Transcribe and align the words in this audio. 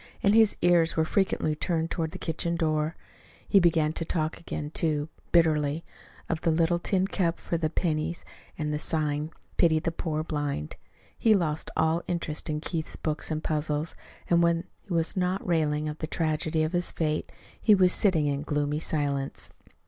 And 0.23 0.33
his 0.33 0.55
ears 0.63 0.97
were 0.97 1.05
frequently 1.05 1.55
turned 1.55 1.91
toward 1.91 2.09
the 2.09 2.17
kitchen 2.17 2.55
door. 2.55 2.95
He 3.47 3.59
began 3.59 3.93
to 3.93 4.03
talk 4.03 4.39
again, 4.39 4.71
too, 4.71 5.09
bitterly, 5.31 5.85
of 6.27 6.41
the 6.41 6.49
little 6.49 6.79
tin 6.79 7.05
cup 7.05 7.39
for 7.39 7.55
the 7.55 7.69
pennies 7.69 8.25
and 8.57 8.73
the 8.73 8.79
sign 8.79 9.29
"Pity 9.57 9.77
the 9.77 9.91
Poor 9.91 10.23
Blind." 10.23 10.75
He 11.19 11.35
lost 11.35 11.69
all 11.77 12.01
interest 12.07 12.49
in 12.49 12.61
Keith's 12.61 12.95
books 12.95 13.29
and 13.29 13.43
puzzles, 13.43 13.93
and 14.27 14.41
when 14.41 14.63
he 14.87 14.91
was 14.91 15.15
not 15.15 15.45
railing 15.45 15.87
at 15.87 15.99
the 15.99 16.07
tragedy 16.07 16.63
of 16.63 16.73
his 16.73 16.91
fate, 16.91 17.31
he 17.61 17.75
was 17.75 17.93
sitting 17.93 18.25
in 18.25 18.41
gloomy 18.41 18.79
silence. 18.79 19.51